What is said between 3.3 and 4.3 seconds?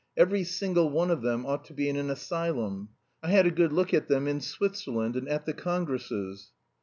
a good look at them